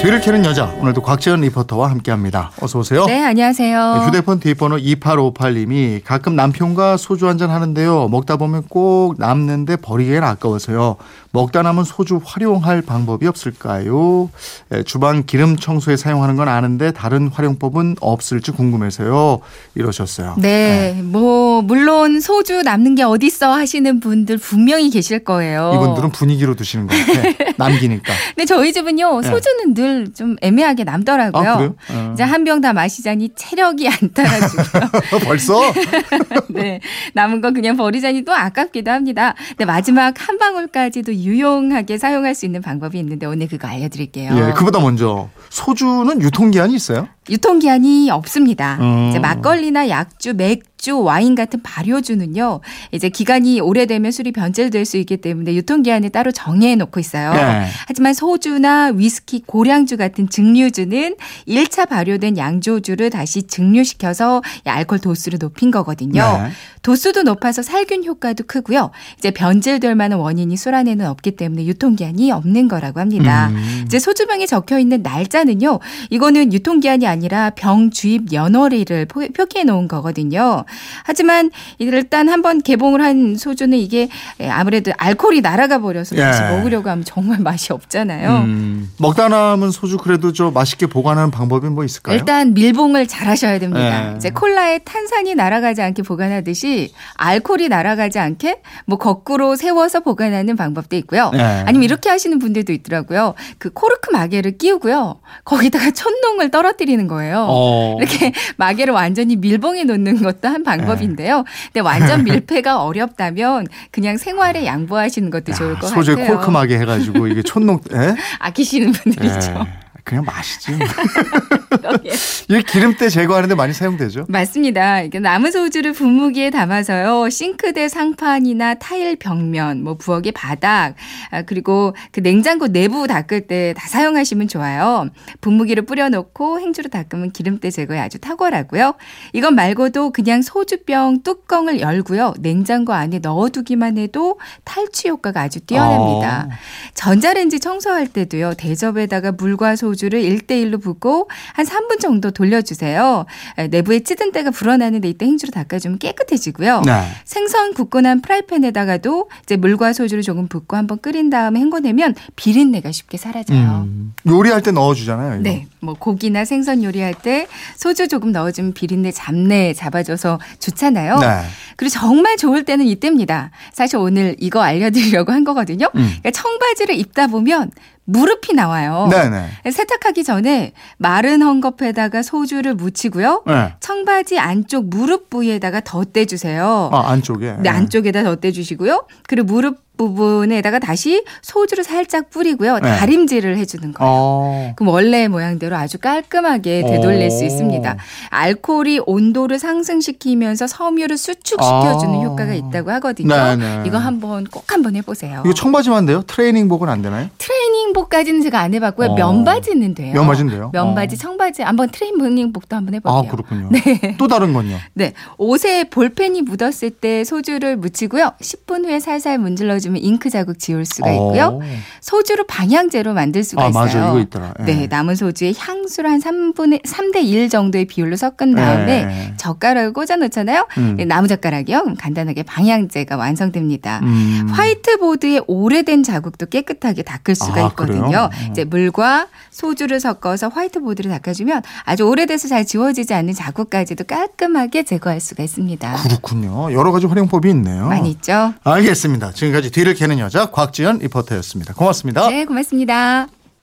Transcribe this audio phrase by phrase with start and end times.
[0.00, 2.52] 뒤를 캐는 여자 오늘도 곽지연 리포터와 함께합니다.
[2.62, 3.04] 어서 오세요.
[3.06, 3.94] 네, 안녕하세요.
[3.98, 8.08] 네, 휴대폰 뒷번호 2858님이 가끔 남편과 소주 한 잔 하는데요.
[8.08, 10.96] 먹다 보면 꼭 남는데 버리기엔 아까워서요.
[11.30, 14.30] 먹다 남은 소주 활용할 방법이 없을까요?
[14.74, 19.40] 예, 주방 기름 청소에 사용하는 건 아는데 다른 활용법은 없을지 궁금해서요.
[19.74, 20.34] 이러셨어요.
[20.38, 25.72] 네, 뭐 물론 소주 남는 게 어딨어 하시는 분들 분명히 계실 거예요.
[25.74, 27.52] 이분들은 분위기로 드시는 것 같아.
[27.58, 28.12] 남기니까.
[28.34, 29.28] 근데 저희 집은요 네.
[29.28, 31.50] 소주는 늘좀 애매하게 남더라고요.
[31.50, 31.92] 아?
[31.92, 32.10] 어.
[32.14, 34.90] 이제 한 병 다 마시자니 체력이 안 따라주고요.
[35.24, 35.60] 벌써?
[36.48, 36.80] 네,
[37.14, 39.34] 남은 거 그냥 버리자니 또 아깝기도 합니다.
[39.50, 44.32] 근데 마지막 한 방울까지도 유용하게 사용할 수 있는 방법이 있는데 오늘 그거 알려드릴게요.
[44.34, 47.08] 예, 그보다 먼저 소주는 유통기한이 있어요?
[47.30, 48.78] 유통기한이 없습니다.
[48.80, 49.08] 음.
[49.10, 52.60] 이제 막걸리나 약주, 맥주, 와인 같은 발효주는요,
[52.92, 57.34] 이제 기간이 오래되면 술이 변질될 수 있기 때문에 유통기한을 따로 정해 놓고 있어요.
[57.34, 57.66] 네.
[57.86, 65.38] 하지만 소주나 위스키, 고량 주 같은 증류주는 1차 발효된 양조주를 다시 증류시켜서 이 알코올 도수를
[65.40, 66.22] 높인 거거든요.
[66.44, 66.50] 네.
[66.82, 68.90] 도수도 높아서 살균 효과도 크고요.
[69.18, 73.48] 이제 변질될 만한 원인이 술 안에는 없기 때문에 유통기한이 없는 거라고 합니다.
[73.48, 73.82] 음.
[73.86, 75.80] 이제 소주병에 적혀 있는 날짜는요.
[76.10, 80.64] 이거는 유통기한이 아니라 병 주입 연월일을 포- 표기해 놓은 거거든요.
[81.04, 84.08] 하지만 일단 한번 개봉을 한 소주는 이게
[84.48, 86.48] 아무래도 알코올이 날아가 버려서 다시 예.
[86.56, 88.30] 먹으려고 하면 정말 맛이 없잖아요.
[88.44, 92.16] 음, 먹다 남은 소주 그래도 저 맛있게 보관하는 방법이 뭐 있을까요?
[92.16, 94.10] 일단 밀봉을 잘 하셔야 됩니다.
[94.10, 94.14] 네.
[94.16, 101.30] 이제 콜라에 탄산이 날아가지 않게 보관하듯이 알코올이 날아가지 않게 뭐 거꾸로 세워서 보관하는 방법도 있고요.
[101.32, 101.42] 네.
[101.66, 103.34] 아니면 이렇게 하시는 분들도 있더라고요.
[103.58, 105.20] 그 코르크 마개를 끼우고요.
[105.44, 107.46] 거기다가 촛농을 떨어뜨리는 거예요.
[107.48, 107.96] 어.
[107.98, 111.44] 이렇게 마개를 완전히 밀봉해 놓는 것도 한 방법인데요.
[111.66, 116.36] 근데 완전 밀폐가 어렵다면 그냥 생활에 양보하시는 것도 좋을 것 소주에 같아요.
[116.36, 118.14] 콜크마게 해가지고 이게 촌농, 예?
[118.38, 119.57] 아끼시는 분들이죠.
[119.66, 119.88] 예.
[120.04, 120.72] 그냥 마시지.
[121.68, 122.12] 그러게요.
[122.48, 124.24] 이게 기름때 제거하는데 많이 사용되죠?
[124.28, 125.02] 맞습니다.
[125.06, 127.28] 남은 소주를 분무기에 담아서요.
[127.28, 130.94] 싱크대 상판이나 타일 벽면, 뭐 부엌의 바닥,
[131.30, 135.10] 아, 그리고 그 냉장고 내부 닦을 때 다 사용하시면 좋아요.
[135.42, 138.94] 분무기를 뿌려놓고 행주로 닦으면 기름때 제거에 아주 탁월하고요.
[139.34, 142.32] 이건 말고도 그냥 소주병 뚜껑을 열고요.
[142.38, 146.48] 냉장고 안에 넣어두기만 해도 탈취 효과가 아주 뛰어납니다.
[146.50, 146.54] 어.
[146.98, 148.54] 전자레인지 청소할 때도요.
[148.54, 153.24] 대접에다가 물과 소주를 1대1로 붓고 한 3분 정도 돌려주세요.
[153.56, 156.82] 에, 내부에 찌든 때가 불어나는데 이때 행주로 닦아주면 깨끗해지고요.
[156.84, 157.04] 네.
[157.24, 163.16] 생선 굽고 난 프라이팬에다가도 이제 물과 소주를 조금 붓고 한번 끓인 다음에 헹궈내면 비린내가 쉽게
[163.16, 163.86] 사라져요.
[163.86, 165.34] 음, 요리할 때 넣어주잖아요.
[165.34, 165.42] 이거.
[165.42, 171.18] 네, 뭐 고기나 생선 요리할 때 소주 조금 넣어주면 비린내 잡내 잡아줘서 좋잖아요.
[171.20, 171.42] 네.
[171.76, 173.52] 그리고 정말 좋을 때는 이때입니다.
[173.72, 175.86] 사실 오늘 이거 알려드리려고 한 거거든요.
[175.94, 176.00] 음.
[176.00, 177.70] 그러니까 청바지 를 입다 보면
[178.10, 179.06] 무릎이 나와요.
[179.10, 179.70] 네네.
[179.70, 183.42] 세탁하기 전에 마른 헝겊에다가 소주를 묻히고요.
[183.46, 183.74] 네.
[183.80, 186.88] 청바지 안쪽 무릎 부위에다가 덧대주세요.
[186.90, 187.56] 아, 안쪽에.
[187.60, 189.04] 네, 안쪽에다 덧대주시고요.
[189.26, 192.78] 그리고 무릎 부분에다가 다시 소주를 살짝 뿌리고요.
[192.78, 192.96] 네.
[192.96, 194.10] 다림질을 해주는 거예요.
[194.10, 194.72] 어.
[194.76, 197.46] 그럼 원래 모양대로 아주 깔끔하게 되돌릴 수 오.
[197.46, 197.96] 있습니다.
[198.30, 202.22] 알코올이 온도를 상승시키면서 섬유를 수축시켜주는 아.
[202.22, 203.34] 효과가 있다고 하거든요.
[203.34, 203.82] 네네.
[203.86, 205.42] 이거 한번 꼭 한번 해보세요.
[205.44, 206.22] 이거 청바지만 돼요?
[206.28, 207.28] 트레이닝복은 안 되나요?
[207.38, 207.57] 트레
[207.88, 209.08] 이닝복까지는 제가 안 해봤고요.
[209.08, 209.14] 어.
[209.14, 210.14] 면바지는 돼요.
[210.14, 210.70] 면바지는 돼요?
[210.72, 211.18] 면바지, 어.
[211.18, 213.30] 청바지 한번 트레이닝복도 한번 아, 해볼게요.
[213.30, 213.70] 그렇군요.
[214.18, 214.76] 또 다른 건요?
[214.94, 218.32] 네, 옷에 볼펜이 묻었을 때 소주를 묻히고요.
[218.40, 221.60] 10분 후에 살살 문질러주면 잉크 자국 지울 수가 있고요.
[221.62, 221.66] 어.
[222.00, 223.84] 소주로 방향제로 만들 수가 아, 있어요.
[223.84, 224.08] 맞아.
[224.08, 224.54] 이거 있더라.
[224.60, 224.64] 예.
[224.64, 229.34] 네, 남은 소주에 향수를 한 3분의 3대 1 정도의 비율로 섞은 다음에 네.
[229.36, 230.66] 젓가락을 꽂아 놓잖아요.
[230.78, 230.96] 음.
[230.96, 231.82] 네, 나무 젓가락이요.
[231.82, 234.00] 그럼 간단하게 방향제가 완성됩니다.
[234.02, 234.48] 음.
[234.50, 238.30] 화이트보드에 오래된 자국도 깨끗하게 닦을 수가 아, 있거든요.
[238.32, 238.48] 음.
[238.50, 245.42] 이제 물과 소주를 섞어서 화이트보드를 닦아주면 아주 오래돼서 잘 지워지지 않는 자국까지도 깔끔하게 제거할 수가
[245.42, 245.96] 있습니다.
[246.02, 246.72] 그렇군요.
[246.72, 247.86] 여러 가지 활용법이 있네요.
[247.88, 248.54] 많이 있죠?
[248.64, 249.32] 알겠습니다.
[249.32, 251.74] 지금까지 뒤를 캐는 여자 곽지연 리포터였습니다.
[251.74, 252.28] 고맙습니다.
[252.28, 253.28] 네, 고맙습니다.